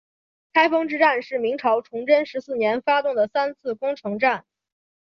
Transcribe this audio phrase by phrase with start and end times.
[0.51, 4.47] 开封之战是明朝崇祯十四年发动的三次攻城战。